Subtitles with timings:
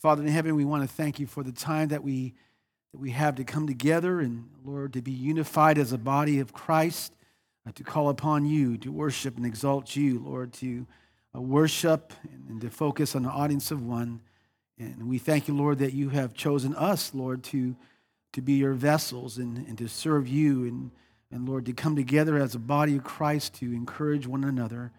[0.00, 2.32] Father in heaven, we want to thank you for the time that we,
[2.92, 6.54] that we have to come together and, Lord, to be unified as a body of
[6.54, 7.12] Christ,
[7.68, 10.86] uh, to call upon you, to worship and exalt you, Lord, to
[11.36, 14.22] uh, worship and, and to focus on the audience of one.
[14.78, 17.76] And we thank you, Lord, that you have chosen us, Lord, to,
[18.32, 20.90] to be your vessels and, and to serve you and,
[21.30, 24.92] and, Lord, to come together as a body of Christ to encourage one another.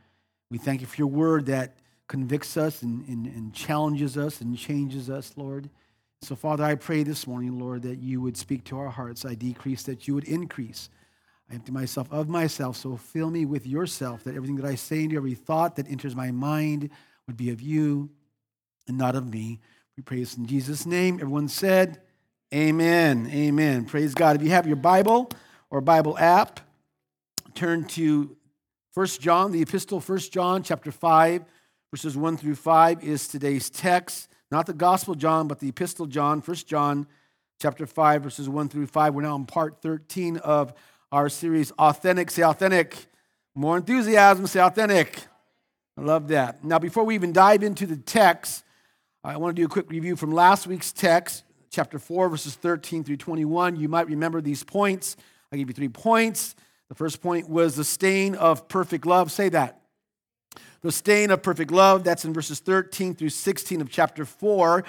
[0.51, 1.73] We thank you for your word that
[2.11, 5.69] convicts us and, and, and challenges us and changes us, Lord.
[6.21, 9.23] So, Father, I pray this morning, Lord, that you would speak to our hearts.
[9.23, 10.89] I decrease, that you would increase.
[11.49, 15.05] I empty myself of myself, so fill me with yourself, that everything that I say
[15.05, 16.89] and every thought that enters my mind
[17.27, 18.09] would be of you
[18.89, 19.61] and not of me.
[19.95, 21.15] We pray this in Jesus' name.
[21.15, 22.01] Everyone said,
[22.53, 23.29] Amen.
[23.31, 23.85] Amen.
[23.85, 24.35] Praise God.
[24.35, 25.29] If you have your Bible
[25.69, 26.59] or Bible app,
[27.55, 28.35] turn to
[28.95, 31.45] 1 John, the epistle, 1 John chapter 5
[31.91, 34.29] verses 1 through 5 is today's text.
[34.49, 37.05] Not the Gospel John, but the Epistle John, 1 John
[37.61, 39.13] chapter 5, verses 1 through 5.
[39.13, 40.73] We're now in part 13 of
[41.11, 42.31] our series, Authentic.
[42.31, 42.95] Say authentic.
[43.53, 45.19] More enthusiasm, say authentic.
[45.97, 46.63] I love that.
[46.63, 48.63] Now, before we even dive into the text,
[49.21, 53.03] I want to do a quick review from last week's text, chapter 4, verses 13
[53.03, 53.75] through 21.
[53.75, 55.17] You might remember these points.
[55.51, 56.55] I give you three points.
[56.87, 59.29] The first point was the stain of perfect love.
[59.31, 59.80] Say that
[60.81, 62.03] the stain of perfect love.
[62.03, 64.83] That's in verses 13 through 16 of chapter 4.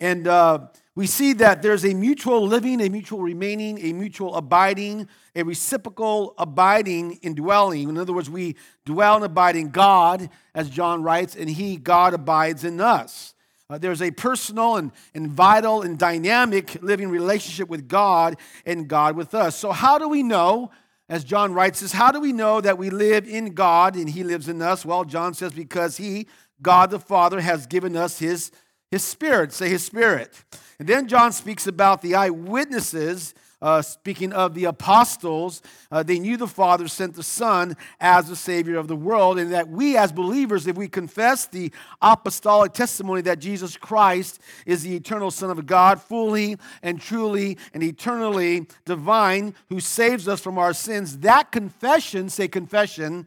[0.00, 5.08] And uh, we see that there's a mutual living, a mutual remaining, a mutual abiding,
[5.34, 7.88] a reciprocal abiding in dwelling.
[7.88, 12.14] In other words, we dwell and abide in God, as John writes, and He, God,
[12.14, 13.34] abides in us.
[13.68, 19.16] Uh, there's a personal and, and vital and dynamic living relationship with God and God
[19.16, 19.56] with us.
[19.56, 20.70] So, how do we know
[21.08, 24.24] as John writes this, how do we know that we live in God and He
[24.24, 24.84] lives in us?
[24.84, 26.26] Well, John says, because He,
[26.62, 28.50] God the Father, has given us His,
[28.90, 29.52] his Spirit.
[29.52, 30.32] Say His Spirit.
[30.78, 36.36] And then John speaks about the eyewitnesses uh, speaking of the apostles, uh, they knew
[36.36, 40.12] the Father sent the Son as the Savior of the world, and that we as
[40.12, 41.72] believers, if we confess the
[42.02, 47.82] apostolic testimony that Jesus Christ is the eternal Son of God, fully and truly and
[47.82, 53.26] eternally divine, who saves us from our sins, that confession, say confession,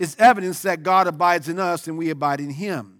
[0.00, 2.95] is evidence that God abides in us and we abide in Him.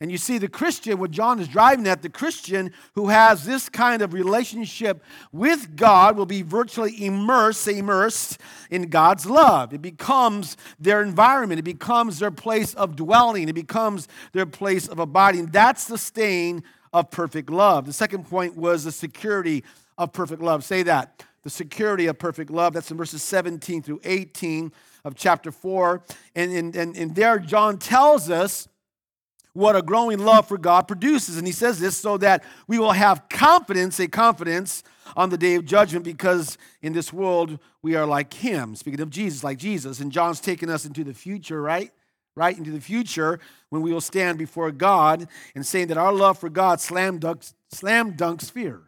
[0.00, 3.68] And you see, the Christian, what John is driving at, the Christian who has this
[3.68, 8.38] kind of relationship with God will be virtually immersed, immersed
[8.70, 9.74] in God's love.
[9.74, 15.00] It becomes their environment, it becomes their place of dwelling, it becomes their place of
[15.00, 15.46] abiding.
[15.46, 17.84] That's the stain of perfect love.
[17.84, 19.64] The second point was the security
[19.96, 20.62] of perfect love.
[20.62, 21.24] Say that.
[21.42, 22.72] The security of perfect love.
[22.72, 24.72] That's in verses 17 through 18
[25.04, 26.02] of chapter 4.
[26.36, 28.68] And, and, and, and there, John tells us
[29.52, 31.36] what a growing love for God produces.
[31.36, 34.82] And he says this so that we will have confidence, a confidence
[35.16, 38.76] on the day of judgment, because in this world we are like him.
[38.76, 40.00] Speaking of Jesus, like Jesus.
[40.00, 41.90] And John's taking us into the future, right?
[42.36, 46.38] Right into the future when we will stand before God and saying that our love
[46.38, 48.82] for God slam dunks, slam dunks fear.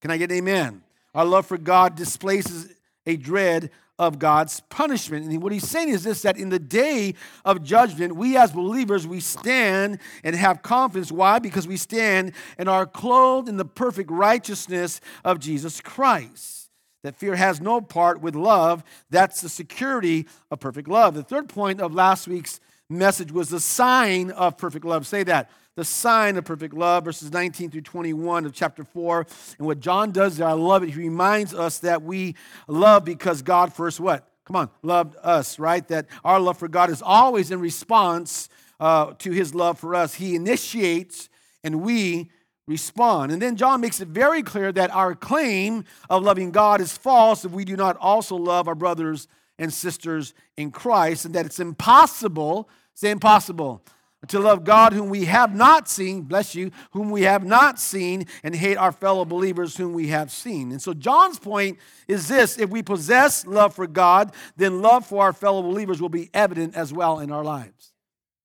[0.00, 0.82] Can I get an amen?
[1.14, 2.74] Our love for God displaces
[3.06, 5.26] a dread of God's punishment.
[5.26, 7.14] And what he's saying is this that in the day
[7.44, 11.10] of judgment, we as believers, we stand and have confidence.
[11.10, 11.38] Why?
[11.38, 16.70] Because we stand and are clothed in the perfect righteousness of Jesus Christ.
[17.02, 18.82] That fear has no part with love.
[19.10, 21.14] That's the security of perfect love.
[21.14, 22.58] The third point of last week's
[22.90, 25.06] message was the sign of perfect love.
[25.06, 29.26] Say that the sign of perfect love, verses 19 through 21 of chapter 4.
[29.58, 30.90] And what John does there, I love it.
[30.90, 32.34] He reminds us that we
[32.66, 34.28] love because God first what?
[34.46, 35.86] Come on, loved us, right?
[35.88, 38.48] That our love for God is always in response
[38.80, 40.14] uh, to his love for us.
[40.14, 41.28] He initiates
[41.62, 42.30] and we
[42.66, 43.32] respond.
[43.32, 47.44] And then John makes it very clear that our claim of loving God is false
[47.44, 49.28] if we do not also love our brothers
[49.58, 53.82] and sisters in Christ, and that it's impossible, say impossible,
[54.28, 58.26] to love God whom we have not seen, bless you, whom we have not seen,
[58.42, 60.72] and hate our fellow believers whom we have seen.
[60.72, 61.78] And so John's point
[62.08, 66.08] is this if we possess love for God, then love for our fellow believers will
[66.08, 67.92] be evident as well in our lives.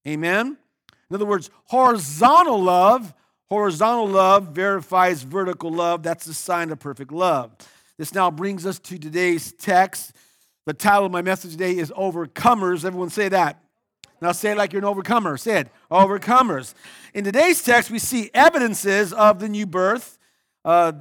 [0.07, 0.57] Amen?
[1.09, 3.13] In other words, horizontal love,
[3.49, 6.03] horizontal love verifies vertical love.
[6.03, 7.51] That's the sign of perfect love.
[7.97, 10.13] This now brings us to today's text.
[10.65, 12.85] The title of my message today is Overcomers.
[12.85, 13.61] Everyone say that.
[14.21, 15.35] Now say it like you're an overcomer.
[15.35, 16.75] Say it, overcomers.
[17.13, 20.19] In today's text, we see evidences of the new birth
[20.63, 20.93] uh,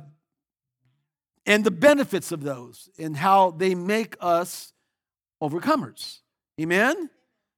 [1.44, 4.72] and the benefits of those and how they make us
[5.43, 6.20] overcomers.
[6.58, 7.11] Amen?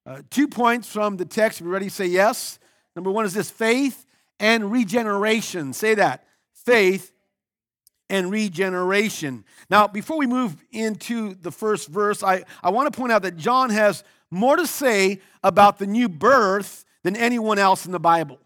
[0.04, 1.60] Uh, two points from the text.
[1.60, 2.58] If you're ready, say yes.
[2.96, 4.04] Number one is this faith
[4.40, 5.72] and regeneration.
[5.72, 7.12] Say that faith
[8.10, 9.44] and regeneration.
[9.70, 13.36] Now, before we move into the first verse, I, I want to point out that
[13.36, 18.38] John has more to say about the new birth than anyone else in the Bible.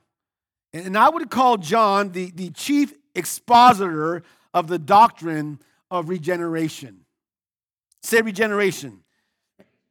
[0.72, 4.22] And I would call John the, the chief expositor
[4.52, 5.60] of the doctrine
[5.90, 7.04] of regeneration.
[8.02, 9.04] Say regeneration.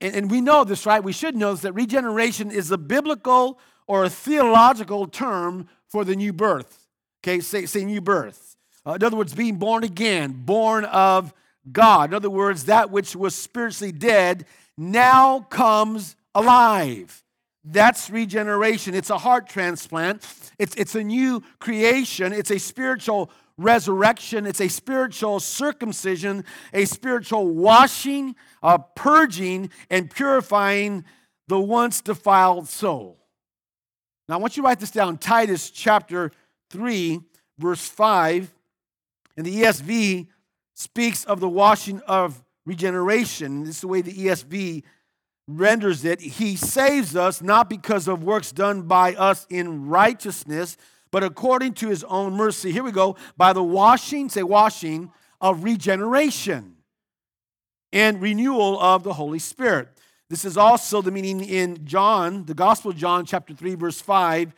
[0.02, 1.04] And, and we know this, right?
[1.04, 6.16] We should know this, that regeneration is a biblical or a theological term for the
[6.16, 6.88] new birth.
[7.24, 8.58] Okay, say, say new birth.
[8.86, 11.34] Uh, in other words, being born again, born of
[11.72, 12.12] God.
[12.12, 14.46] In other words, that which was spiritually dead
[14.78, 17.24] now comes alive.
[17.64, 18.94] That's regeneration.
[18.94, 20.26] It's a heart transplant.
[20.60, 22.32] It's, it's a new creation.
[22.32, 24.46] It's a spiritual resurrection.
[24.46, 31.06] It's a spiritual circumcision, a spiritual washing, a purging, and purifying
[31.48, 33.18] the once defiled soul.
[34.28, 36.32] Now, I want you to write this down Titus chapter
[36.70, 37.22] 3,
[37.58, 38.54] verse 5.
[39.38, 40.28] And the ESV
[40.74, 43.64] speaks of the washing of regeneration.
[43.64, 44.84] This is the way the ESV
[45.48, 46.20] renders it.
[46.20, 50.78] He saves us not because of works done by us in righteousness,
[51.12, 52.72] but according to his own mercy.
[52.72, 53.16] Here we go.
[53.38, 56.76] By the washing, say washing, of regeneration
[57.94, 59.90] and renewal of the Holy Spirit.
[60.30, 64.54] This is also the meaning in John, the Gospel of John, chapter 3, verse 5,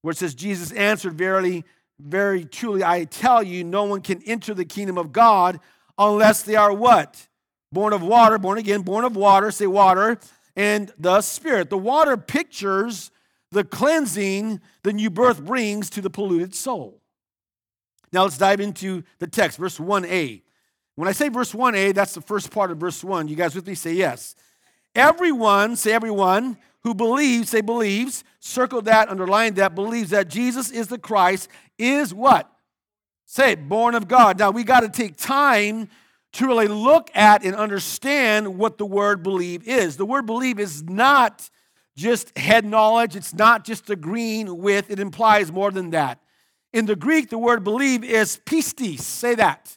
[0.00, 1.64] where it says, Jesus answered, Verily,
[2.00, 5.60] very truly, I tell you, no one can enter the kingdom of God
[5.98, 7.28] unless they are what?
[7.72, 10.18] Born of water, born again, born of water, say water,
[10.56, 11.70] and the Spirit.
[11.70, 13.10] The water pictures
[13.52, 17.00] the cleansing the new birth brings to the polluted soul.
[18.12, 20.42] Now let's dive into the text, verse 1a.
[20.96, 23.28] When I say verse 1a, that's the first part of verse 1.
[23.28, 23.74] You guys with me?
[23.74, 24.34] Say yes.
[24.94, 30.88] Everyone, say everyone, who believes, say believes, circle that, underline that, believes that Jesus is
[30.88, 32.50] the Christ, is what?
[33.26, 34.38] Say born of God.
[34.38, 35.88] Now we got to take time
[36.32, 39.96] to really look at and understand what the word believe is.
[39.96, 41.48] The word believe is not
[41.96, 46.20] just head knowledge, it's not just agreeing with, it implies more than that.
[46.72, 49.00] In the Greek, the word believe is pistis.
[49.00, 49.76] Say that.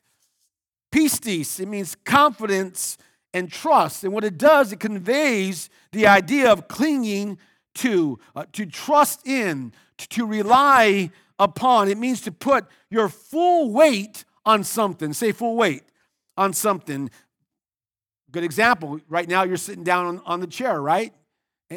[0.91, 1.59] Pistis.
[1.59, 2.99] It means confidence
[3.33, 4.03] and trust.
[4.03, 7.39] And what it does, it conveys the idea of clinging
[7.75, 11.09] to, uh, to trust in, to, to rely
[11.39, 11.89] upon.
[11.89, 15.13] It means to put your full weight on something.
[15.13, 15.83] Say full weight
[16.37, 17.09] on something.
[18.31, 18.99] Good example.
[19.09, 21.13] Right now, you're sitting down on, on the chair, right?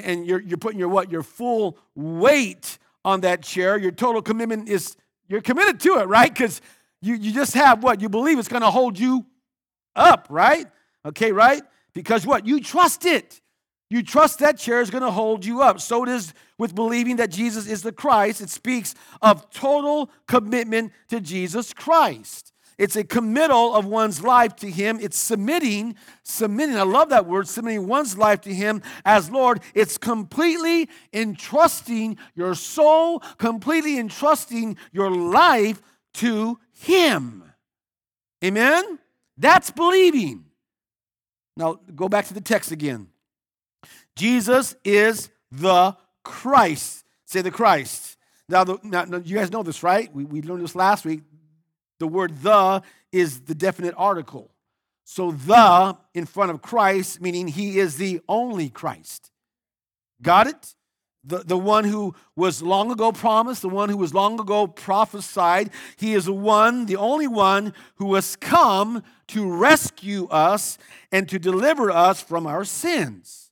[0.05, 1.11] and you're, you're putting your what?
[1.11, 3.79] Your full weight on that chair.
[3.79, 4.97] Your total commitment is,
[5.29, 6.33] you're committed to it, right?
[6.33, 6.61] Because
[7.01, 8.01] you, you just have what?
[8.01, 9.27] You believe it's going to hold you
[9.95, 10.67] up, right?
[11.05, 11.63] Okay, right?
[11.95, 12.47] Because what?
[12.47, 13.41] You trust it.
[13.89, 15.81] You trust that chair is going to hold you up.
[15.81, 18.41] So it is with believing that Jesus is the Christ.
[18.41, 22.53] It speaks of total commitment to Jesus Christ.
[22.79, 24.99] It's a committal of one's life to Him.
[25.01, 26.77] It's submitting, submitting.
[26.77, 29.61] I love that word, submitting one's life to Him as Lord.
[29.75, 35.81] It's completely entrusting your soul, completely entrusting your life
[36.15, 37.45] to Him.
[38.45, 38.99] Amen?
[39.39, 40.45] That's believing.
[41.57, 43.09] Now, go back to the text again.
[44.17, 47.05] Jesus is the Christ.
[47.25, 48.19] Say the Christ.
[48.49, 50.15] Now, the, now, you guys know this, right?
[50.15, 51.23] We, we learned this last week.
[51.99, 52.83] The word the
[53.13, 54.51] is the definite article.
[55.05, 59.31] So the in front of Christ, meaning he is the only Christ.
[60.21, 60.75] Got it?
[61.23, 65.71] The, the one who was long ago promised, the one who was long ago prophesied.
[65.97, 70.79] He is the one, the only one who has come to rescue us
[71.11, 73.51] and to deliver us from our sins.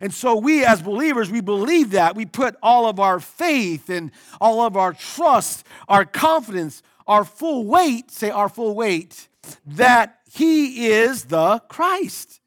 [0.00, 2.14] And so, we as believers, we believe that.
[2.14, 7.66] We put all of our faith and all of our trust, our confidence, our full
[7.66, 9.28] weight, say our full weight,
[9.66, 12.40] that he is the Christ.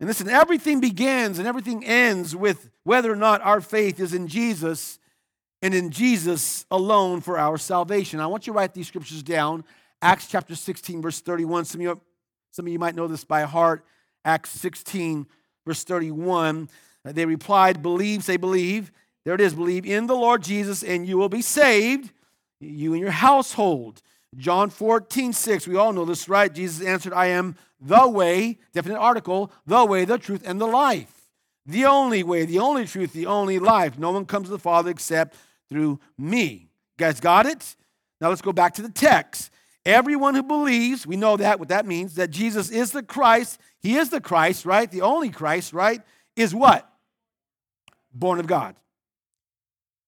[0.00, 4.26] And listen, everything begins and everything ends with whether or not our faith is in
[4.26, 4.98] Jesus
[5.62, 8.18] and in Jesus alone for our salvation.
[8.18, 9.62] I want you to write these scriptures down.
[10.02, 11.66] Acts chapter 16, verse 31.
[11.66, 12.00] Some of you,
[12.50, 13.84] some of you might know this by heart.
[14.24, 15.24] Acts 16,
[15.64, 16.68] verse 31.
[17.04, 18.90] They replied, Believe, say believe.
[19.24, 22.10] There it is, believe in the Lord Jesus, and you will be saved
[22.60, 24.02] you and your household.
[24.36, 26.52] John 14, 6, we all know this, right?
[26.52, 31.12] Jesus answered, I am the way, definite article, the way, the truth, and the life.
[31.66, 33.98] The only way, the only truth, the only life.
[33.98, 35.36] No one comes to the Father except
[35.68, 36.46] through me.
[36.48, 37.76] You guys got it?
[38.20, 39.50] Now let's go back to the text.
[39.84, 43.96] Everyone who believes, we know that, what that means, that Jesus is the Christ, he
[43.96, 44.90] is the Christ, right?
[44.90, 46.02] The only Christ, right?
[46.36, 46.90] Is what?
[48.12, 48.76] Born of God.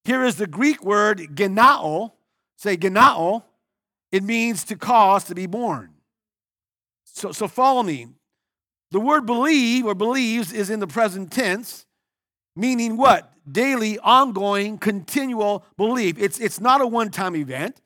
[0.05, 2.13] Here is the Greek word genao.
[2.63, 3.43] Say genao.
[4.13, 5.91] It means to cause to be born.
[7.03, 8.07] So, so follow me.
[8.93, 11.87] The word believe or believes is in the present tense,
[12.55, 13.33] meaning what?
[13.51, 16.21] Daily, ongoing, continual belief.
[16.21, 17.81] It's, it's not a one time event,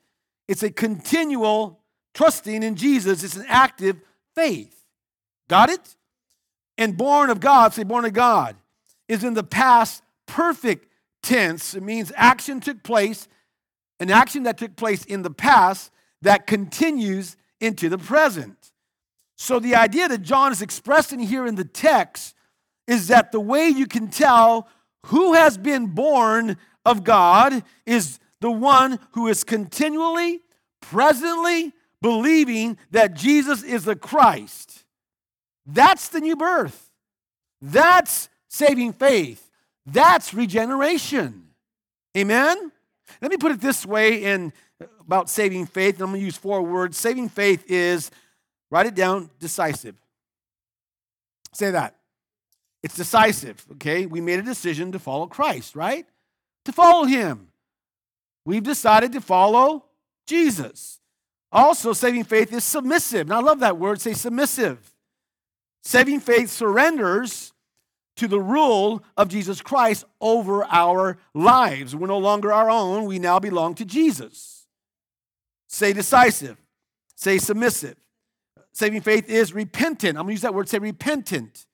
[0.47, 1.79] it's a continual
[2.13, 3.23] trusting in Jesus.
[3.23, 3.99] It's an active
[4.35, 4.85] faith.
[5.47, 5.95] Got it?
[6.77, 8.55] And born of God, say born of God,
[9.07, 10.87] is in the past perfect
[11.23, 11.73] tense.
[11.73, 13.27] It means action took place,
[13.99, 18.71] an action that took place in the past that continues into the present.
[19.37, 22.35] So the idea that John is expressing here in the text
[22.87, 24.67] is that the way you can tell
[25.07, 30.41] who has been born of God is the one who is continually,
[30.81, 34.85] presently believing that Jesus is the Christ.
[35.65, 36.91] That's the new birth.
[37.61, 39.51] That's saving faith.
[39.85, 41.49] That's regeneration.
[42.15, 42.71] Amen?
[43.21, 45.95] Let me put it this way in uh, about saving faith.
[45.95, 46.97] and I'm going to use four words.
[46.97, 48.11] Saving faith is,
[48.69, 49.95] write it down, decisive.
[51.53, 51.95] Say that.
[52.83, 54.05] It's decisive, okay?
[54.05, 56.05] We made a decision to follow Christ, right?
[56.65, 57.47] To follow him.
[58.45, 59.85] We've decided to follow
[60.25, 60.99] Jesus.
[61.51, 63.27] Also, saving faith is submissive.
[63.27, 64.93] Now, I love that word, say submissive.
[65.83, 67.53] Saving faith surrenders
[68.17, 71.95] to the rule of Jesus Christ over our lives.
[71.95, 74.67] We're no longer our own, we now belong to Jesus.
[75.67, 76.57] Say decisive,
[77.15, 77.95] say submissive.
[78.73, 80.17] Saving faith is repentant.
[80.17, 81.65] I'm gonna use that word, say repentant.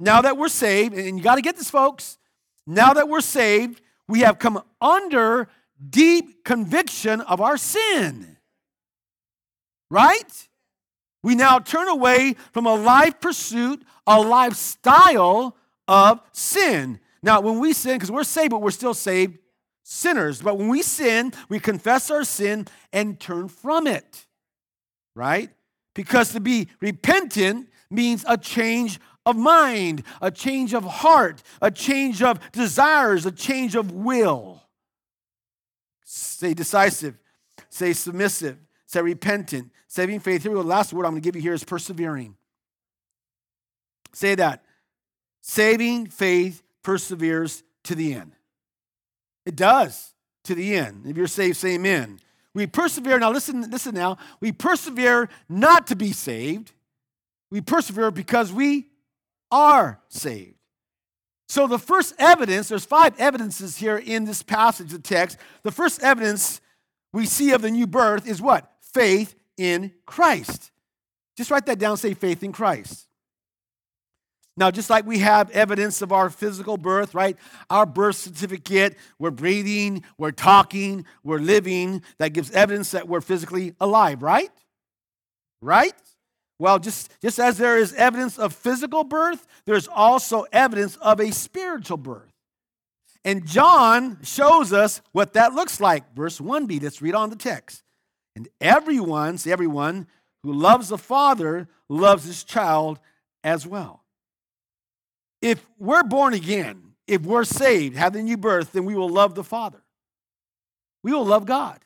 [0.00, 2.18] Now that we're saved, and you gotta get this, folks,
[2.66, 5.48] now that we're saved, we have come under
[5.88, 8.36] deep conviction of our sin.
[9.90, 10.48] Right?
[11.22, 16.98] We now turn away from a life pursuit, a lifestyle of sin.
[17.22, 19.38] Now, when we sin, because we're saved, but we're still saved
[19.84, 20.42] sinners.
[20.42, 24.26] But when we sin, we confess our sin and turn from it.
[25.14, 25.50] Right?
[25.94, 32.22] Because to be repentant means a change of mind, a change of heart, a change
[32.22, 34.62] of desires, a change of will.
[36.04, 37.18] Say decisive,
[37.68, 38.58] say submissive,
[38.92, 40.42] say repentant, Saving faith.
[40.42, 40.62] Here we go.
[40.62, 42.34] The last word I'm going to give you here is persevering.
[44.14, 44.64] Say that.
[45.42, 48.32] Saving faith perseveres to the end.
[49.44, 51.04] It does to the end.
[51.06, 52.20] If you're saved, say amen.
[52.54, 53.18] We persevere.
[53.18, 54.16] Now listen, listen now.
[54.40, 56.72] We persevere not to be saved.
[57.50, 58.88] We persevere because we
[59.50, 60.54] are saved.
[61.50, 65.36] So the first evidence, there's five evidences here in this passage, the text.
[65.64, 66.62] The first evidence
[67.12, 68.71] we see of the new birth is what?
[68.94, 70.70] Faith in Christ.
[71.36, 73.08] Just write that down, say faith in Christ.
[74.56, 77.38] Now, just like we have evidence of our physical birth, right?
[77.70, 83.74] Our birth certificate, we're breathing, we're talking, we're living, that gives evidence that we're physically
[83.80, 84.50] alive, right?
[85.62, 85.94] Right?
[86.58, 91.32] Well, just, just as there is evidence of physical birth, there's also evidence of a
[91.32, 92.30] spiritual birth.
[93.24, 96.14] And John shows us what that looks like.
[96.14, 97.82] Verse 1b, let's read on the text.
[98.34, 100.06] And everyone, say everyone,
[100.42, 102.98] who loves the Father loves his child
[103.44, 104.02] as well.
[105.40, 109.34] If we're born again, if we're saved, have the new birth, then we will love
[109.34, 109.82] the Father.
[111.02, 111.80] We will love God.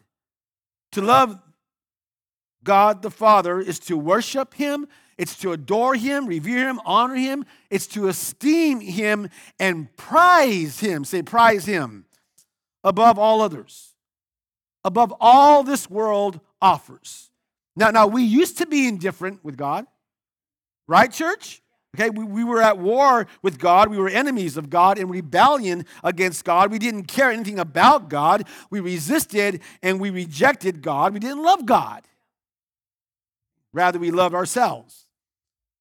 [0.93, 1.39] To love
[2.63, 4.87] God the Father is to worship Him,
[5.19, 11.05] it's to adore Him, revere Him, honor Him, it's to esteem Him and prize Him.
[11.05, 12.05] Say, prize Him
[12.85, 13.96] above all others
[14.87, 17.29] above all this world offers.
[17.75, 19.85] Now, now we used to be indifferent with God,
[20.87, 21.61] right, church?
[21.95, 23.91] Okay, we, we were at war with God.
[23.91, 26.71] We were enemies of God in rebellion against God.
[26.71, 28.47] We didn't care anything about God.
[28.71, 31.15] We resisted and we rejected God.
[31.15, 32.03] We didn't love God.
[33.73, 35.07] Rather, we loved ourselves.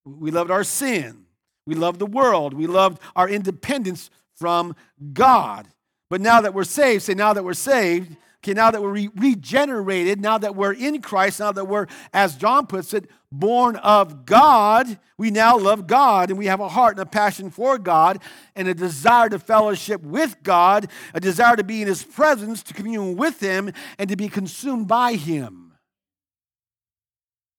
[0.03, 1.25] We loved our sin.
[1.67, 2.53] We loved the world.
[2.53, 4.75] We loved our independence from
[5.13, 5.67] God.
[6.09, 9.09] But now that we're saved, say, now that we're saved, Okay, now that we're re-
[9.15, 14.27] regenerated, now that we're in Christ, now that we're, as John puts it, born of
[14.27, 18.21] God, we now love God and we have a heart and a passion for God
[18.55, 22.75] and a desire to fellowship with God, a desire to be in His presence, to
[22.75, 25.73] commune with Him, and to be consumed by Him.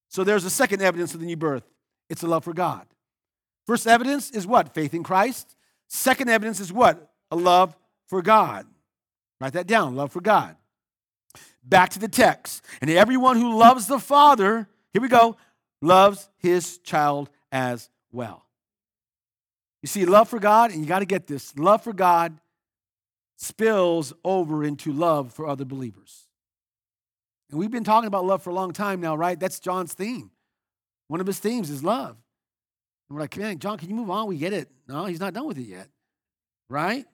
[0.08, 1.64] So there's a second evidence of the new birth
[2.08, 2.86] it's a love for God.
[3.66, 4.72] First evidence is what?
[4.72, 5.56] Faith in Christ.
[5.88, 7.10] Second evidence is what?
[7.32, 7.76] A love
[8.06, 8.68] for God.
[9.40, 10.54] Write that down love for God.
[11.64, 12.64] Back to the text.
[12.80, 15.36] And everyone who loves the Father, here we go,
[15.82, 18.44] loves his child as well.
[19.82, 22.38] You see, love for God, and you got to get this love for God
[23.36, 26.26] spills over into love for other believers.
[27.50, 29.38] And we've been talking about love for a long time now, right?
[29.38, 30.30] That's John's theme.
[31.08, 32.16] One of his themes is love.
[33.08, 34.26] And we're like, man, John, can you move on?
[34.26, 34.68] We get it.
[34.88, 35.88] No, he's not done with it yet,
[36.68, 37.06] right?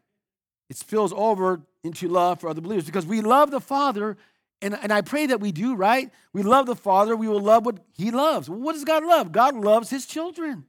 [0.73, 4.17] It spills over into love for other believers because we love the Father,
[4.62, 6.11] and, and I pray that we do, right?
[6.33, 8.49] We love the Father, we will love what He loves.
[8.49, 9.33] What does God love?
[9.33, 10.64] God loves His children.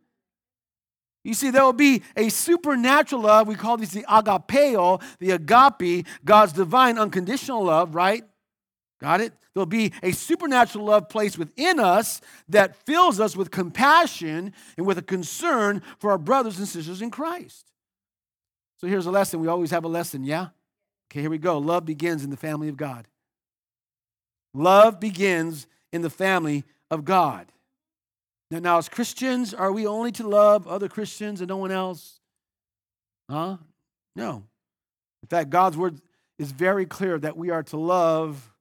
[1.24, 3.48] You see, there will be a supernatural love.
[3.48, 8.25] We call this the agapeo, the agape, God's divine unconditional love, right?
[9.00, 9.31] Got it?
[9.53, 12.19] There'll be a supernatural love placed within us
[12.50, 17.10] that fills us with compassion and with a concern for our brothers and sisters in
[17.10, 17.73] Christ.
[18.83, 19.39] So here's a lesson.
[19.39, 20.47] We always have a lesson, yeah?
[21.09, 21.57] Okay, here we go.
[21.57, 23.07] Love begins in the family of God.
[24.53, 27.47] Love begins in the family of God.
[28.51, 32.19] Now, now, as Christians, are we only to love other Christians and no one else?
[33.31, 33.55] Huh?
[34.17, 34.43] No.
[35.21, 36.01] In fact, God's word
[36.37, 38.51] is very clear that we are to love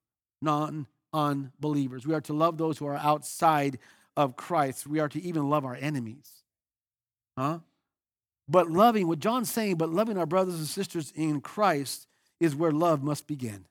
[0.40, 2.06] non unbelievers.
[2.06, 3.76] We are to love those who are outside
[4.16, 4.86] of Christ.
[4.86, 6.30] We are to even love our enemies.
[7.36, 7.58] Huh?
[8.52, 12.06] But loving, what John's saying, but loving our brothers and sisters in Christ
[12.38, 13.64] is where love must begin.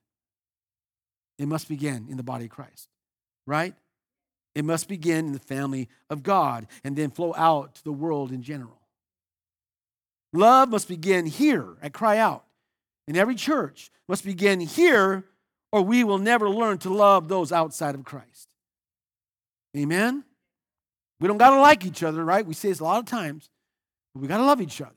[1.37, 2.89] It must begin in the body of Christ,
[3.45, 3.75] right?
[4.55, 8.31] It must begin in the family of God and then flow out to the world
[8.31, 8.79] in general.
[10.33, 12.43] Love must begin here at Cryy Out.
[13.07, 15.25] In every church must begin here,
[15.71, 18.49] or we will never learn to love those outside of Christ.
[19.77, 20.23] Amen?
[21.19, 22.43] We don't got to like each other, right?
[22.43, 23.51] We say this a lot of times.
[24.15, 24.91] We got to love each other.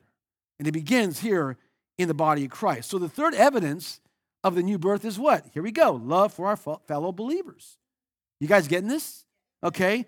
[0.58, 1.56] And it begins here
[1.98, 2.90] in the body of Christ.
[2.90, 4.00] So the third evidence
[4.42, 5.46] of the new birth is what?
[5.52, 7.78] Here we go love for our fellow believers.
[8.40, 9.24] You guys getting this?
[9.62, 10.06] Okay.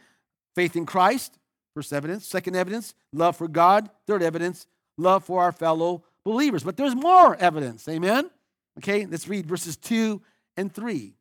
[0.54, 1.38] Faith in Christ,
[1.75, 2.26] first evidence.
[2.26, 3.90] Second evidence, love for God.
[4.06, 6.64] Third evidence, love for our fellow believers.
[6.64, 7.86] But there's more evidence.
[7.88, 8.30] Amen?
[8.78, 10.20] Okay, let's read verses 2
[10.56, 11.14] and 3.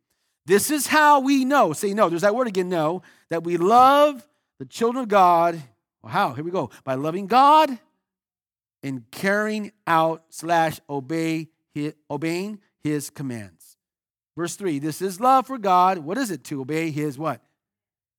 [0.45, 4.27] This is how we know, say no, there's that word again, no, that we love
[4.59, 5.61] the children of God
[6.09, 6.33] how?
[6.33, 6.69] Here we go.
[6.83, 7.77] By loving God
[8.83, 11.49] and carrying out slash obey
[12.09, 13.77] obeying his commands.
[14.37, 15.99] Verse 3, this is love for God.
[15.99, 16.43] What is it?
[16.45, 17.41] To obey his what?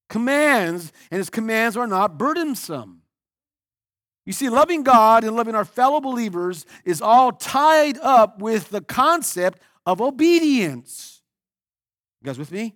[0.08, 0.92] Commands.
[1.10, 3.02] And his commands are not burdensome.
[4.24, 8.80] You see, loving God and loving our fellow believers is all tied up with the
[8.80, 11.22] concept of obedience.
[12.20, 12.74] You guys with me?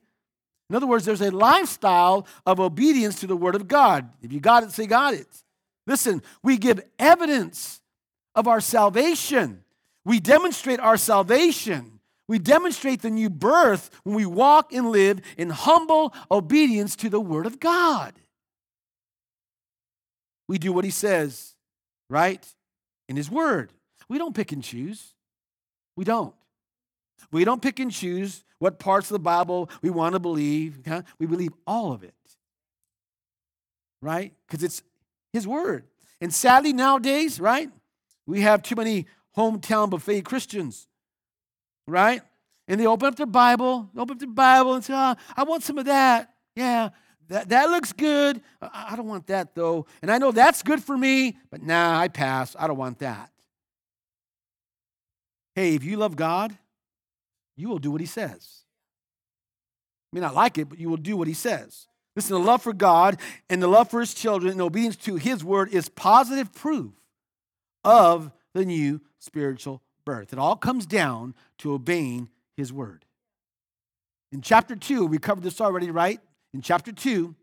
[0.71, 4.09] In other words, there's a lifestyle of obedience to the Word of God.
[4.23, 5.27] If you got it, say, got it.
[5.85, 7.81] Listen, we give evidence
[8.37, 9.65] of our salvation.
[10.05, 11.99] We demonstrate our salvation.
[12.29, 17.21] We demonstrate the new birth when we walk and live in humble obedience to the
[17.21, 18.15] Word of God.
[20.47, 21.57] We do what He says,
[22.09, 22.47] right?
[23.09, 23.73] In His Word.
[24.09, 25.15] We don't pick and choose.
[25.97, 26.35] We don't.
[27.33, 30.81] We don't pick and choose what parts of the Bible we want to believe.
[30.87, 31.03] Huh?
[31.19, 32.15] We believe all of it,
[34.03, 34.33] right?
[34.47, 34.83] Because it's
[35.33, 35.85] His Word.
[36.21, 37.71] And sadly, nowadays, right,
[38.27, 40.87] we have too many hometown buffet Christians,
[41.87, 42.23] right?
[42.69, 45.63] And they open up their Bible, open up their Bible and say, oh, I want
[45.63, 46.33] some of that.
[46.55, 46.91] Yeah,
[47.29, 48.43] that, that looks good.
[48.61, 49.87] I, I don't want that though.
[50.03, 52.55] And I know that's good for me, but nah, I pass.
[52.59, 53.31] I don't want that.
[55.55, 56.57] Hey, if you love God,
[57.61, 58.65] you will do what he says.
[60.13, 61.87] You may not like it, but you will do what he says.
[62.17, 63.19] Listen, the love for God
[63.49, 66.93] and the love for his children and obedience to his word is positive proof
[67.85, 70.33] of the new spiritual birth.
[70.33, 73.05] It all comes down to obeying his word.
[74.33, 76.21] In chapter 2, we covered this already, right?
[76.53, 77.35] In chapter 2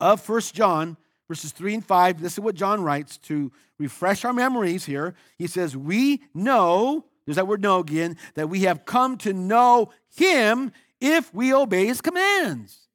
[0.00, 0.96] of First John,
[1.28, 5.14] verses 3 and 5, this is what John writes to refresh our memories here.
[5.38, 9.90] He says, We know there's that word know again, that we have come to know
[10.16, 12.88] him if we obey his commands.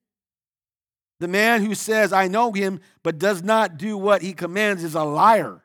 [1.20, 4.96] The man who says, I know him, but does not do what he commands is
[4.96, 5.64] a liar.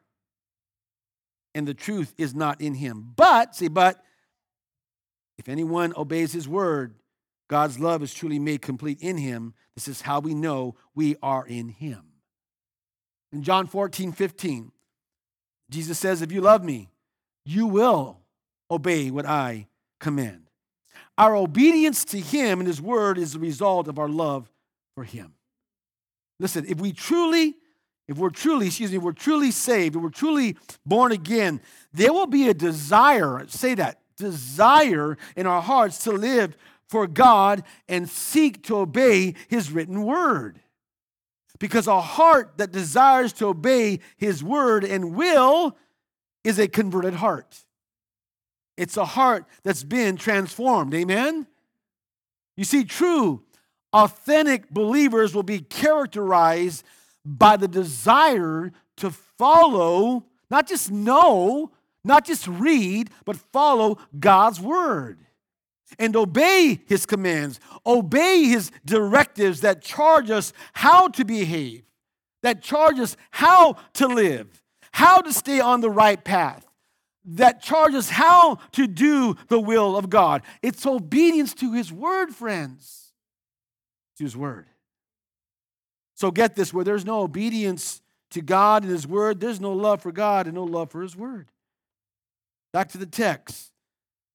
[1.55, 3.13] And the truth is not in him.
[3.17, 4.03] But, see, but
[5.39, 6.95] if anyone obeys his word,
[7.49, 9.55] God's love is truly made complete in him.
[9.75, 12.05] This is how we know we are in him.
[13.33, 14.71] In John 14, 15,
[15.69, 16.91] Jesus says, If you love me,
[17.45, 18.20] you will
[18.71, 19.67] obey what I
[19.99, 20.51] command.
[21.19, 24.51] Our obedience to Him and His word is the result of our love
[24.95, 25.35] for Him.
[26.39, 27.57] Listen, if we truly,
[28.09, 30.57] if we're truly, excuse me, if we're truly saved, if we're truly
[30.87, 31.61] born again,
[31.93, 36.57] there will be a desire, say that, desire in our hearts to live
[36.89, 40.61] for God and seek to obey His written word.
[41.59, 45.77] Because a heart that desires to obey His word and will
[46.43, 47.65] is a converted heart.
[48.81, 50.95] It's a heart that's been transformed.
[50.95, 51.47] Amen?
[52.57, 53.43] You see, true,
[53.93, 56.83] authentic believers will be characterized
[57.23, 61.73] by the desire to follow, not just know,
[62.05, 65.27] not just read, but follow God's word
[65.99, 71.83] and obey his commands, obey his directives that charge us how to behave,
[72.43, 74.63] that charge us how to live,
[74.93, 76.67] how to stay on the right path,
[77.37, 80.43] that charges how to do the will of God.
[80.63, 83.13] It's obedience to his word, friends.
[84.19, 84.67] To his word.
[86.15, 90.03] So get this where there's no obedience to God and his word, there's no love
[90.03, 91.49] for God and no love for his word.
[92.73, 93.73] Back to the text.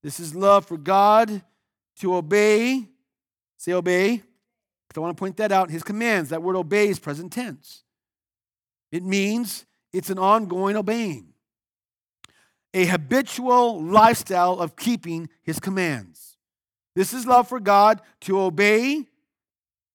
[0.04, 1.42] This is love for God
[2.00, 2.88] to obey.
[3.58, 4.22] Say obey.
[4.98, 5.70] I want to point that out.
[5.70, 7.84] His commands, that word obey is present tense.
[8.92, 11.34] It means it's an ongoing obeying,
[12.76, 16.38] a habitual lifestyle of keeping his commands.
[16.94, 19.08] This is love for God to obey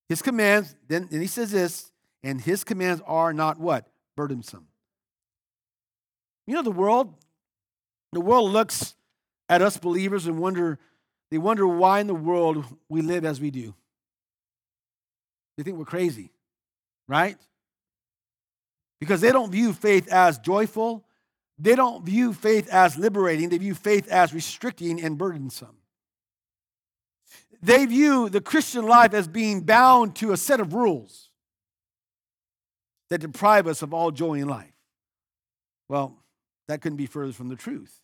[0.09, 0.75] his commands.
[0.87, 1.91] Then and he says this,
[2.23, 3.87] and his commands are not what?
[4.17, 4.67] Burdensome.
[6.47, 7.13] You know, the world,
[8.13, 8.95] the world looks
[9.47, 10.79] at us believers and wonder,
[11.29, 13.75] they wonder why in the world we live as we do.
[15.55, 16.31] They think we're crazy,
[17.07, 17.37] right?
[18.99, 21.05] Because they don't view faith as joyful.
[21.61, 23.49] They don't view faith as liberating.
[23.49, 25.77] They view faith as restricting and burdensome.
[27.61, 31.29] They view the Christian life as being bound to a set of rules
[33.11, 34.73] that deprive us of all joy in life.
[35.87, 36.17] Well,
[36.67, 38.01] that couldn't be further from the truth.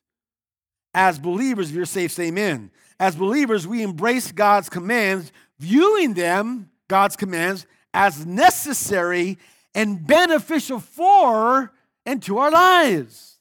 [0.94, 2.70] As believers, if you're saved, say amen.
[3.00, 9.40] As believers, we embrace God's commands, viewing them, God's commands, as necessary
[9.74, 11.72] and beneficial for
[12.06, 13.37] and to our lives.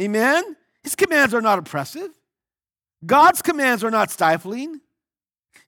[0.00, 0.56] Amen?
[0.82, 2.10] His commands are not oppressive.
[3.04, 4.80] God's commands are not stifling.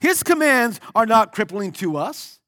[0.01, 2.41] His commands are not crippling to us.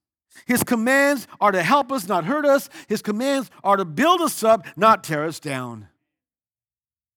[0.47, 2.69] His commands are to help us, not hurt us.
[2.89, 5.89] His commands are to build us up, not tear us down.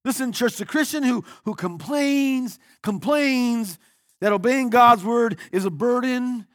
[0.03, 3.79] Listen, church, the Christian who, who complains, complains
[4.21, 6.45] that obeying God's word is a burden,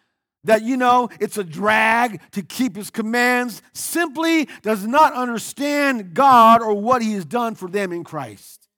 [0.44, 6.62] that, you know, it's a drag to keep his commands, simply does not understand God
[6.62, 8.68] or what he has done for them in Christ.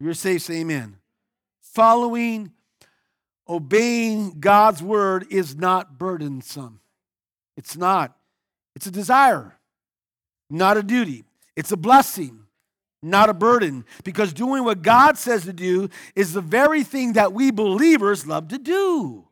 [0.00, 0.96] You're saved, say amen.
[1.60, 2.52] Following,
[3.48, 6.80] obeying God's word is not burdensome.
[7.56, 8.16] It's not.
[8.74, 9.58] It's a desire,
[10.48, 11.24] not a duty.
[11.56, 12.40] It's a blessing
[13.02, 13.84] not a burden.
[14.04, 18.48] Because doing what God says to do is the very thing that we believers love
[18.48, 19.26] to do.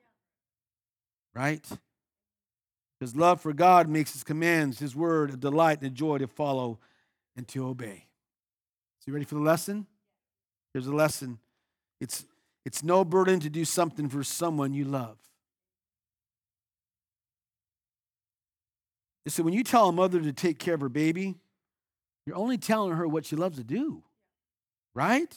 [1.38, 1.64] Right?
[2.98, 6.26] Because love for God makes his commands, his word, a delight and a joy to
[6.26, 6.80] follow
[7.36, 8.08] and to obey.
[8.98, 9.86] So you ready for the lesson?
[10.72, 11.38] Here's the lesson.
[12.00, 12.24] It's
[12.64, 15.16] it's no burden to do something for someone you love.
[19.28, 21.36] So when you tell a mother to take care of her baby,
[22.26, 24.02] you're only telling her what she loves to do,
[24.92, 25.32] right?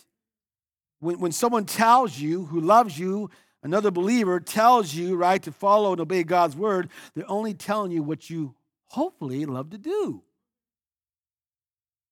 [0.99, 3.29] When, when someone tells you, who loves you,
[3.63, 8.03] another believer tells you, right, to follow and obey God's word, they're only telling you
[8.03, 8.55] what you
[8.87, 10.21] hopefully love to do.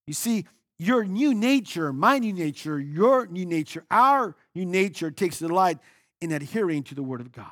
[0.07, 0.45] You see,
[0.77, 5.77] your new nature, my new nature, your new nature, our new nature takes delight
[6.21, 7.51] in adhering to the word of God.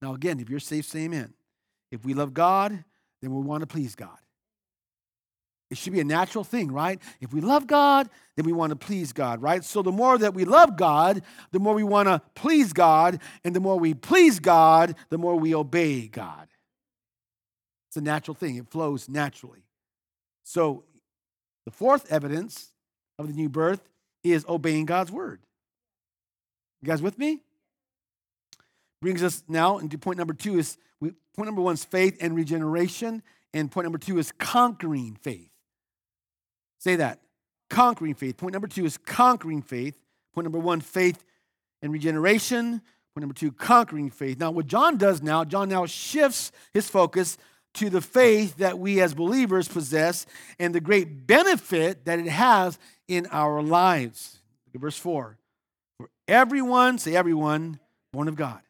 [0.00, 1.34] Now, again, if you're safe, say amen.
[1.90, 2.84] If we love God,
[3.20, 4.18] then we want to please God.
[5.70, 7.00] It should be a natural thing, right?
[7.20, 9.64] If we love God, then we want to please God, right?
[9.64, 13.20] So the more that we love God, the more we want to please God.
[13.44, 16.48] And the more we please God, the more we obey God.
[17.88, 19.64] It's a natural thing, it flows naturally.
[20.44, 20.84] So
[21.64, 22.72] the fourth evidence
[23.18, 23.88] of the new birth
[24.22, 25.40] is obeying God's word.
[26.80, 27.40] You guys with me?
[29.02, 33.22] Brings us now into point number two is point number one is faith and regeneration,
[33.52, 35.50] and point number two is conquering faith.
[36.86, 37.18] Say that.
[37.68, 38.36] Conquering faith.
[38.36, 39.98] Point number two is conquering faith.
[40.32, 41.24] Point number one, faith
[41.82, 42.80] and regeneration.
[43.12, 44.38] Point number two, conquering faith.
[44.38, 47.38] Now, what John does now, John now shifts his focus
[47.74, 50.26] to the faith that we as believers possess
[50.60, 54.38] and the great benefit that it has in our lives.
[54.68, 55.36] Look at verse 4.
[55.98, 57.80] For everyone, say everyone,
[58.12, 58.60] born of God.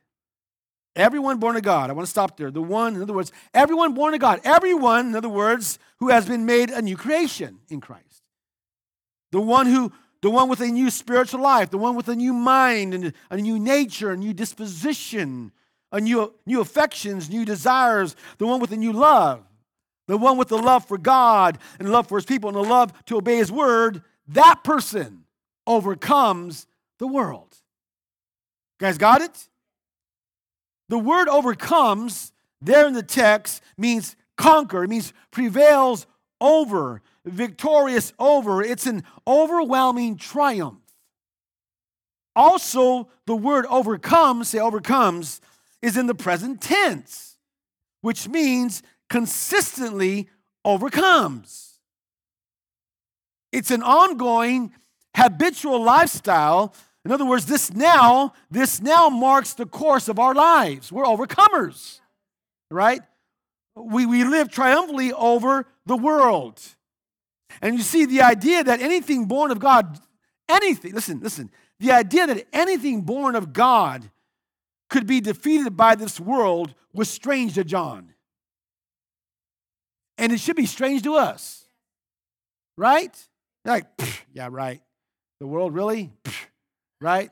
[0.96, 1.90] Everyone born of God.
[1.90, 2.50] I want to stop there.
[2.50, 4.40] The one, in other words, everyone born of God.
[4.44, 8.05] Everyone, in other words, who has been made a new creation in Christ.
[9.36, 12.32] The one who, the one with a new spiritual life, the one with a new
[12.32, 15.52] mind and a new nature, a new disposition,
[15.92, 19.44] a new, new affections, new desires, the one with a new love,
[20.06, 22.94] the one with the love for God and love for his people and the love
[23.04, 25.24] to obey his word, that person
[25.66, 26.66] overcomes
[26.98, 27.58] the world.
[28.80, 29.50] You guys got it?
[30.88, 36.06] The word overcomes there in the text means conquer, it means prevails
[36.40, 38.62] over, victorious over.
[38.62, 40.80] It's an overwhelming triumph.
[42.34, 45.40] Also, the word overcome, say overcomes,
[45.80, 47.36] is in the present tense,
[48.02, 50.28] which means consistently
[50.64, 51.78] overcomes.
[53.52, 54.74] It's an ongoing
[55.16, 56.74] habitual lifestyle.
[57.04, 60.92] In other words, this now, this now marks the course of our lives.
[60.92, 62.00] We're overcomers,
[62.70, 63.00] right?
[63.74, 66.60] We, we live triumphantly over the world.
[67.62, 69.98] And you see the idea that anything born of God,
[70.48, 74.10] anything, listen, listen, the idea that anything born of God
[74.90, 78.12] could be defeated by this world was strange to John.
[80.18, 81.64] And it should be strange to us.
[82.78, 83.16] Right?
[83.64, 83.86] Like,
[84.32, 84.80] yeah, right.
[85.40, 86.12] The world really?
[87.00, 87.30] right?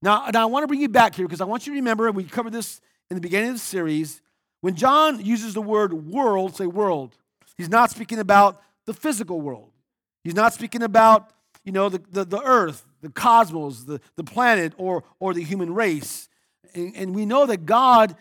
[0.00, 2.10] Now, now I want to bring you back here because I want you to remember,
[2.10, 4.20] we covered this in the beginning of the series.
[4.60, 7.16] When John uses the word world, say world,
[7.56, 9.70] he's not speaking about the physical world.
[10.24, 11.30] He's not speaking about,
[11.64, 15.74] you know, the, the, the earth, the cosmos, the, the planet, or, or the human
[15.74, 16.28] race.
[16.74, 18.16] And, and we know that God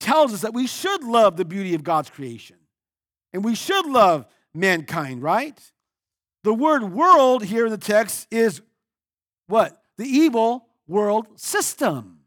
[0.00, 2.56] tells us that we should love the beauty of God's creation.
[3.32, 5.58] And we should love mankind, right?
[6.42, 8.62] The word world here in the text is
[9.46, 9.82] what?
[9.98, 12.20] The evil world system.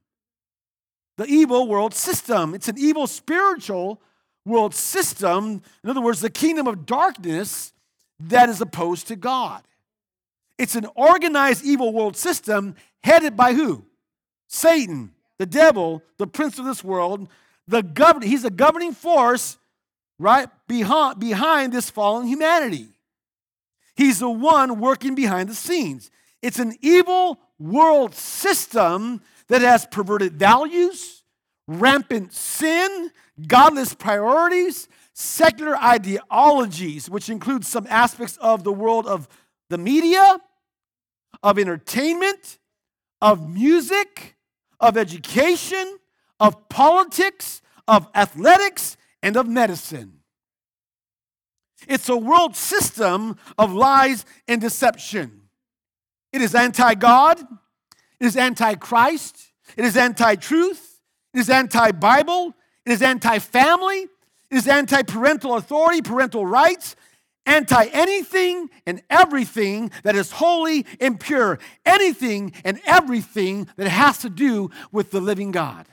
[1.17, 2.53] The evil world system.
[2.53, 4.01] It's an evil spiritual
[4.45, 5.61] world system.
[5.83, 7.73] In other words, the kingdom of darkness
[8.19, 9.63] that is opposed to God.
[10.57, 13.85] It's an organized evil world system headed by who?
[14.47, 17.29] Satan, the devil, the prince of this world.
[17.67, 19.57] The govern- he's a governing force,
[20.17, 22.89] right, behind, behind this fallen humanity.
[23.95, 26.11] He's the one working behind the scenes.
[26.41, 31.23] It's an evil world system that has perverted values,
[31.67, 33.11] rampant sin,
[33.47, 39.27] godless priorities, secular ideologies, which includes some aspects of the world of
[39.69, 40.39] the media,
[41.43, 42.57] of entertainment,
[43.21, 44.35] of music,
[44.79, 45.97] of education,
[46.39, 50.19] of politics, of athletics, and of medicine.
[51.87, 55.41] It's a world system of lies and deception.
[56.31, 57.39] It is anti God,
[58.19, 60.99] it is anti Christ, it is anti truth,
[61.33, 62.53] it is anti Bible,
[62.85, 64.07] it is anti family,
[64.51, 66.95] it is anti parental authority, parental rights,
[67.45, 74.29] anti anything and everything that is holy and pure, anything and everything that has to
[74.29, 75.85] do with the living God.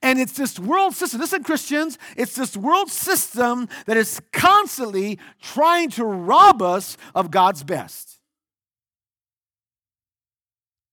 [0.00, 5.90] And it's this world system, listen, Christians, it's this world system that is constantly trying
[5.90, 8.18] to rob us of God's best.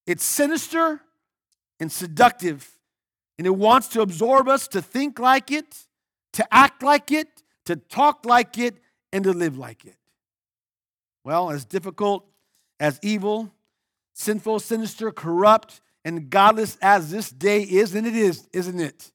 [0.07, 1.01] It's sinister
[1.79, 2.67] and seductive,
[3.39, 5.85] and it wants to absorb us to think like it,
[6.33, 8.75] to act like it, to talk like it,
[9.13, 9.95] and to live like it.
[11.23, 12.25] Well, as difficult
[12.81, 13.53] as evil,
[14.13, 19.09] sinful, sinister, corrupt, and godless as this day is, and it is, isn't it?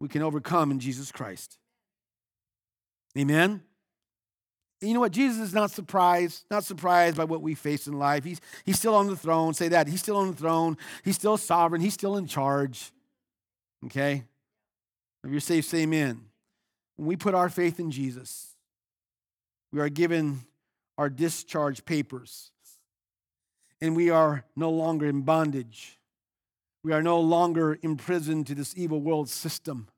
[0.00, 1.56] We can overcome in Jesus Christ.
[3.16, 3.62] Amen.
[4.80, 5.12] You know what?
[5.12, 8.24] Jesus is not surprised, not surprised by what we face in life.
[8.24, 9.54] He's, he's still on the throne.
[9.54, 9.88] Say that.
[9.88, 10.76] He's still on the throne.
[11.04, 11.80] He's still sovereign.
[11.80, 12.92] He's still in charge.
[13.86, 14.24] Okay?
[15.24, 16.24] If you're safe, say amen.
[16.96, 18.54] When we put our faith in Jesus,
[19.72, 20.40] we are given
[20.96, 22.50] our discharge papers
[23.80, 25.98] and we are no longer in bondage.
[26.82, 29.88] We are no longer imprisoned to this evil world system.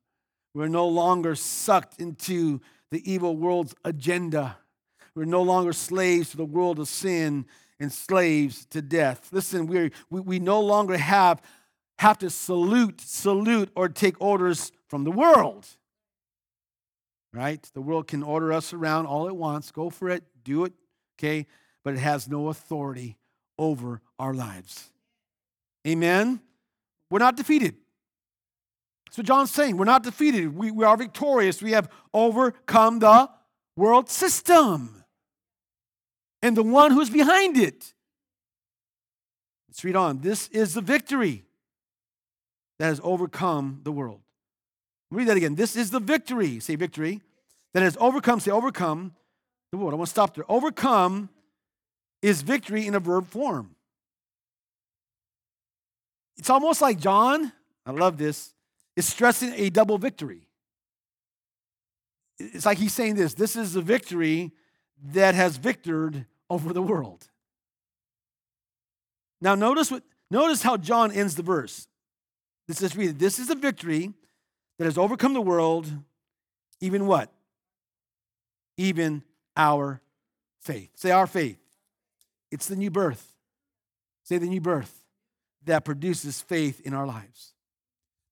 [0.53, 4.57] We're no longer sucked into the evil world's agenda.
[5.15, 7.45] We're no longer slaves to the world of sin
[7.79, 9.29] and slaves to death.
[9.31, 11.41] Listen, we we, we no longer have,
[11.99, 15.67] have to salute, salute, or take orders from the world.
[17.33, 17.61] Right?
[17.73, 19.71] The world can order us around all it wants.
[19.71, 20.73] Go for it, do it,
[21.17, 21.47] okay?
[21.83, 23.17] But it has no authority
[23.57, 24.91] over our lives.
[25.87, 26.41] Amen?
[27.09, 27.75] We're not defeated.
[29.09, 30.55] So John's saying we're not defeated.
[30.55, 31.61] We, we are victorious.
[31.61, 33.29] We have overcome the
[33.75, 35.00] world system
[36.41, 37.93] and the one who's behind it.
[39.69, 40.21] Let's read on.
[40.21, 41.45] This is the victory
[42.79, 44.21] that has overcome the world.
[45.11, 45.55] Read that again.
[45.55, 46.59] This is the victory.
[46.59, 47.21] Say victory.
[47.73, 49.13] That has overcome, say overcome
[49.71, 49.93] the world.
[49.93, 50.45] I want to stop there.
[50.49, 51.29] Overcome
[52.21, 53.75] is victory in a verb form.
[56.37, 57.51] It's almost like John,
[57.85, 58.53] I love this,
[58.95, 60.47] is stressing a double victory.
[62.39, 64.51] It's like he's saying this this is the victory
[65.01, 67.27] that has victored over the world.
[69.41, 71.87] Now notice what notice how John ends the verse.
[72.67, 74.13] This is read this is a victory
[74.77, 75.91] that has overcome the world,
[76.79, 77.31] even what?
[78.77, 79.23] Even
[79.55, 80.01] our
[80.61, 80.91] faith.
[80.95, 81.57] Say our faith.
[82.51, 83.35] It's the new birth.
[84.23, 85.01] Say the new birth
[85.65, 87.53] that produces faith in our lives.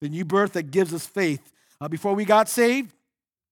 [0.01, 1.51] The new birth that gives us faith.
[1.81, 2.93] Uh, before we got saved,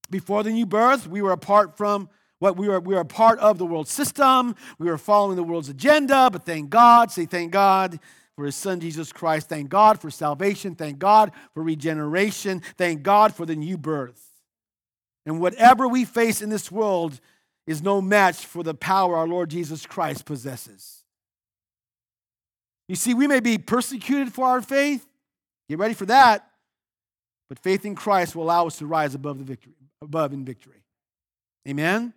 [0.10, 3.58] before the new birth, we were apart from what we were, we were part of
[3.58, 4.56] the world system.
[4.78, 8.00] We were following the world's agenda, but thank God, say thank God
[8.36, 9.50] for his son Jesus Christ.
[9.50, 10.76] Thank God for salvation.
[10.76, 12.62] Thank God for regeneration.
[12.78, 14.24] Thank God for the new birth.
[15.26, 17.20] And whatever we face in this world
[17.66, 21.04] is no match for the power our Lord Jesus Christ possesses.
[22.88, 25.06] You see, we may be persecuted for our faith.
[25.68, 26.50] Get ready for that.
[27.50, 30.84] But faith in Christ will allow us to rise above the victory, above in victory.
[31.68, 32.14] Amen.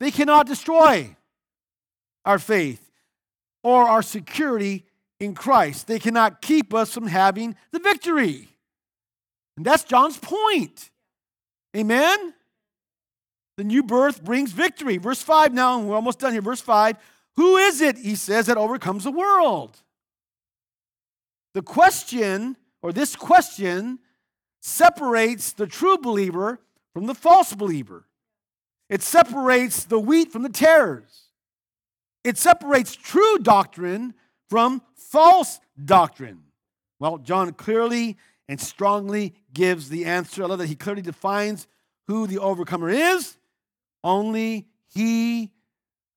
[0.00, 1.16] They cannot destroy
[2.24, 2.90] our faith
[3.62, 4.84] or our security
[5.18, 5.86] in Christ.
[5.86, 8.48] They cannot keep us from having the victory.
[9.56, 10.90] And that's John's point.
[11.76, 12.34] Amen?
[13.56, 14.98] The new birth brings victory.
[14.98, 16.42] Verse 5 now, we're almost done here.
[16.42, 16.96] Verse 5
[17.36, 19.82] Who is it, he says, that overcomes the world?
[21.54, 23.98] The question, or this question,
[24.60, 26.60] separates the true believer
[26.94, 28.07] from the false believer.
[28.88, 31.26] It separates the wheat from the tares.
[32.24, 34.14] It separates true doctrine
[34.48, 36.42] from false doctrine.
[36.98, 38.16] Well, John clearly
[38.48, 40.42] and strongly gives the answer.
[40.42, 41.66] I love that he clearly defines
[42.06, 43.36] who the overcomer is.
[44.02, 45.52] Only he,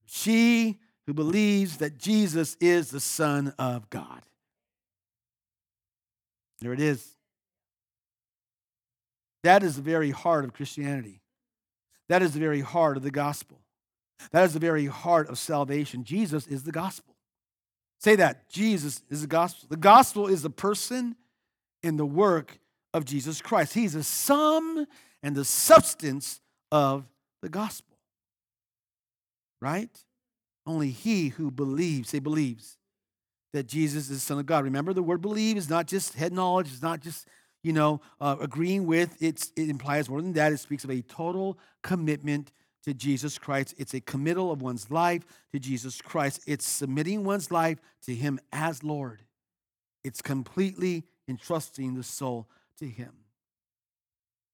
[0.05, 4.21] she who believes that Jesus is the Son of God.
[6.61, 7.15] There it is.
[9.43, 11.20] That is the very heart of Christianity.
[12.11, 13.61] That is the very heart of the gospel.
[14.33, 16.03] That is the very heart of salvation.
[16.03, 17.15] Jesus is the gospel.
[18.01, 18.49] Say that.
[18.49, 19.67] Jesus is the gospel.
[19.69, 21.15] The gospel is the person
[21.83, 22.59] and the work
[22.93, 23.75] of Jesus Christ.
[23.75, 24.87] He's the sum
[25.23, 27.05] and the substance of
[27.41, 27.95] the gospel.
[29.61, 29.97] Right?
[30.67, 32.75] Only he who believes, say believes,
[33.53, 34.65] that Jesus is the Son of God.
[34.65, 37.25] Remember, the word believe is not just head knowledge, it's not just
[37.63, 40.51] you know, uh, agreeing with, it implies more than that.
[40.51, 42.51] It speaks of a total commitment
[42.83, 43.75] to Jesus Christ.
[43.77, 46.41] It's a committal of one's life to Jesus Christ.
[46.47, 49.21] It's submitting one's life to Him as Lord.
[50.03, 52.47] It's completely entrusting the soul
[52.79, 53.11] to Him.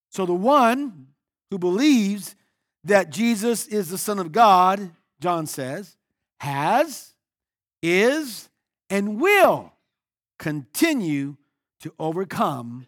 [0.10, 1.08] So the one
[1.50, 2.36] who believes
[2.84, 5.96] that Jesus is the Son of God, John says,
[6.39, 7.13] has,
[7.82, 8.50] is,
[8.89, 9.74] and will
[10.38, 11.38] continue
[11.82, 12.88] to overcome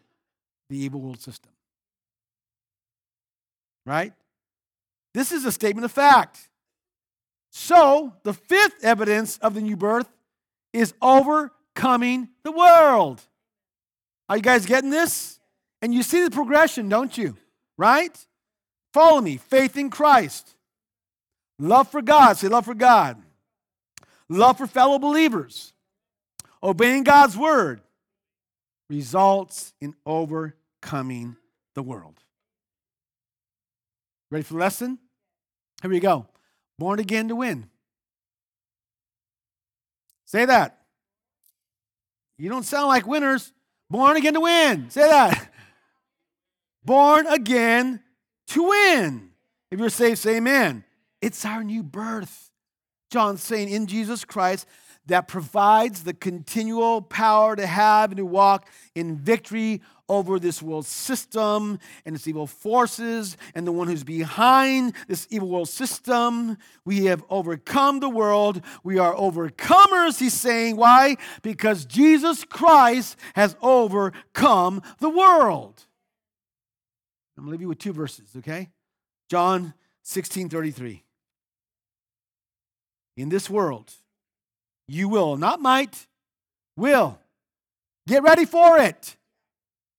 [0.69, 1.51] the evil world system.
[3.86, 4.13] Right?
[5.13, 6.49] This is a statement of fact.
[7.51, 10.08] So, the fifth evidence of the new birth
[10.71, 13.21] is overcoming the world.
[14.27, 15.39] Are you guys getting this?
[15.82, 17.36] And you see the progression, don't you?
[17.77, 18.15] Right?
[18.93, 19.38] Follow me.
[19.38, 20.55] Faith in Christ.
[21.58, 22.38] Love for God.
[22.38, 23.17] Say love for God.
[24.29, 25.73] Love for fellow believers.
[26.62, 27.82] Obeying God's word
[28.89, 31.37] results in over coming
[31.75, 32.19] the world.
[34.31, 34.99] Ready for the lesson?
[35.81, 36.27] Here we go.
[36.77, 37.69] Born again to win.
[40.25, 40.77] Say that.
[42.37, 43.51] You don't sound like winners.
[43.89, 44.89] Born again to win.
[44.89, 45.51] Say that.
[46.85, 48.01] Born again
[48.47, 49.31] to win.
[49.71, 50.83] If you're saved, say amen.
[51.21, 52.51] It's our new birth.
[53.11, 54.67] John's saying in Jesus Christ,
[55.09, 60.86] that provides the continual power to have and to walk in victory over this world
[60.86, 66.58] system and its evil forces and the one who's behind this evil world system.
[66.84, 68.62] We have overcome the world.
[68.84, 70.76] We are overcomers, he's saying.
[70.76, 71.15] Why?
[71.43, 75.86] Because Jesus Christ has overcome the world.
[77.38, 78.70] I'm going to leave you with two verses, okay?
[79.30, 81.03] John 16 33.
[83.16, 83.93] In this world,
[84.88, 86.07] you will, not might,
[86.76, 87.20] will.
[88.07, 89.18] Get ready for it.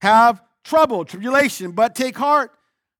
[0.01, 2.53] Have trouble, tribulation, but take heart.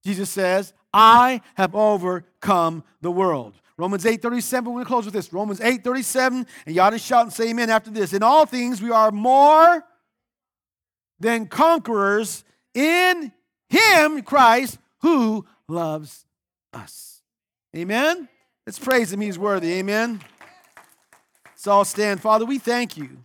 [0.05, 3.55] Jesus says, I have overcome the world.
[3.77, 5.33] Romans 8 37, we're to close with this.
[5.33, 8.13] Romans 8 37, and ought to shout and say amen after this.
[8.13, 9.85] In all things, we are more
[11.19, 12.45] than conquerors
[12.75, 13.33] in
[13.69, 16.27] Him, Christ, who loves
[16.75, 17.23] us.
[17.75, 18.29] Amen?
[18.67, 19.21] Let's praise Him.
[19.21, 19.73] He's worthy.
[19.75, 20.21] Amen.
[21.47, 22.21] Let's all stand.
[22.21, 23.25] Father, we thank you